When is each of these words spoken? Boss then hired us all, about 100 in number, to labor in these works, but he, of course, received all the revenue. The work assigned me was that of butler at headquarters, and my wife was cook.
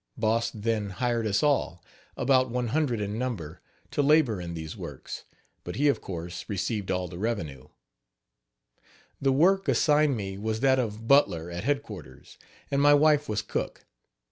Boss 0.17 0.49
then 0.49 0.89
hired 0.89 1.27
us 1.27 1.43
all, 1.43 1.85
about 2.17 2.49
100 2.49 2.99
in 2.99 3.19
number, 3.19 3.61
to 3.91 4.01
labor 4.01 4.41
in 4.41 4.55
these 4.55 4.75
works, 4.75 5.25
but 5.63 5.75
he, 5.75 5.87
of 5.89 6.01
course, 6.01 6.43
received 6.47 6.89
all 6.89 7.07
the 7.07 7.19
revenue. 7.19 7.67
The 9.21 9.31
work 9.31 9.67
assigned 9.67 10.17
me 10.17 10.39
was 10.39 10.61
that 10.61 10.79
of 10.79 11.07
butler 11.07 11.51
at 11.51 11.65
headquarters, 11.65 12.39
and 12.71 12.81
my 12.81 12.95
wife 12.95 13.29
was 13.29 13.43
cook. 13.43 13.85